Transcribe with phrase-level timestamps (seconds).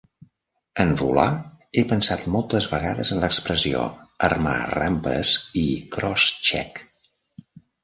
[0.83, 1.25] En volar,
[1.77, 3.83] he pensat moltes vegades en l'expressió
[4.31, 6.85] "armar rampes i cross check".